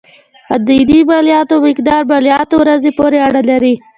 [0.57, 3.73] اداينې مالياتو مقدار مالياتو ورځې پورې اړه لري.